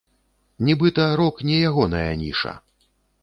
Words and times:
Нібыта, 0.69 1.03
рок 1.19 1.35
не 1.51 1.59
ягоная 1.71 2.09
ніша. 2.25 2.57